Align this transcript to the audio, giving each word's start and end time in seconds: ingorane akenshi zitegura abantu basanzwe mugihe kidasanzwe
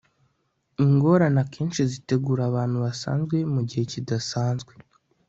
ingorane 0.83 1.39
akenshi 1.45 1.81
zitegura 1.91 2.41
abantu 2.49 2.75
basanzwe 2.85 3.35
mugihe 3.53 3.83
kidasanzwe 3.91 4.71